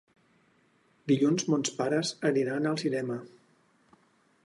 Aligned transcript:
Dilluns 1.11 1.45
mons 1.55 1.71
pares 1.83 2.15
aniran 2.33 2.69
al 2.73 2.83
cinema. 2.87 3.23